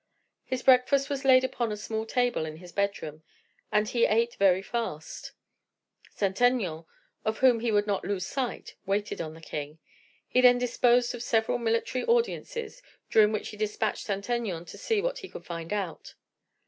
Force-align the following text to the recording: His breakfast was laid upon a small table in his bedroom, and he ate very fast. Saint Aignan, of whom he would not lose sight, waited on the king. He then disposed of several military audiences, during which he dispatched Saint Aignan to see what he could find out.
His 0.45 0.63
breakfast 0.63 1.11
was 1.11 1.25
laid 1.25 1.43
upon 1.43 1.71
a 1.71 1.77
small 1.77 2.07
table 2.07 2.43
in 2.43 2.57
his 2.57 2.71
bedroom, 2.71 3.21
and 3.71 3.87
he 3.87 4.05
ate 4.07 4.33
very 4.37 4.63
fast. 4.63 5.33
Saint 6.09 6.41
Aignan, 6.41 6.85
of 7.23 7.37
whom 7.37 7.59
he 7.59 7.71
would 7.71 7.85
not 7.85 8.03
lose 8.03 8.25
sight, 8.25 8.73
waited 8.87 9.21
on 9.21 9.35
the 9.35 9.41
king. 9.41 9.77
He 10.27 10.41
then 10.41 10.57
disposed 10.57 11.13
of 11.13 11.21
several 11.21 11.59
military 11.59 12.03
audiences, 12.05 12.81
during 13.11 13.31
which 13.31 13.49
he 13.49 13.57
dispatched 13.57 14.07
Saint 14.07 14.27
Aignan 14.27 14.65
to 14.69 14.77
see 14.79 15.01
what 15.03 15.19
he 15.19 15.29
could 15.29 15.45
find 15.45 15.71
out. 15.71 16.15